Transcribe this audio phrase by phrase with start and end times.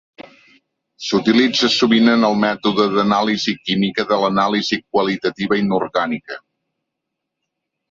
[1.07, 6.43] S'utilitza sovint en el mètode d'anàlisi química de l'anàlisi qualitativa inorgànica.